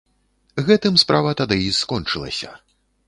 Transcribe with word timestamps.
Гэтым 0.69 0.97
справа 1.03 1.35
тады 1.41 1.57
і 1.67 1.71
скончылася. 1.81 2.51